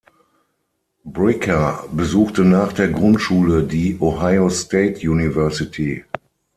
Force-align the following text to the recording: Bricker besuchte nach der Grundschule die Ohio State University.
Bricker 1.03 1.85
besuchte 1.91 2.41
nach 2.43 2.73
der 2.73 2.87
Grundschule 2.87 3.61
die 3.63 3.99
Ohio 3.99 4.49
State 4.49 5.07
University. 5.07 6.03